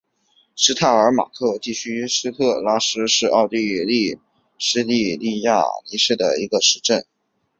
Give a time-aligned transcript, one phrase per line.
[0.55, 4.17] 施泰尔马克地区施特拉斯是奥地利
[4.57, 7.05] 施蒂利亚州莱布尼茨县的一个市镇。